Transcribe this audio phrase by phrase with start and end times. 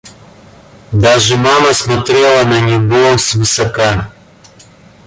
[0.91, 4.11] Даже мама смотрела на него свысока.